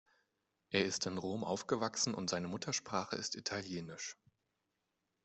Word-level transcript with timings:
Er 0.71 0.83
ist 0.83 1.05
in 1.05 1.19
Rom 1.19 1.43
aufgewachsen, 1.43 2.15
und 2.15 2.27
seine 2.27 2.47
Muttersprache 2.47 3.15
ist 3.17 3.35
Italienisch. 3.35 4.17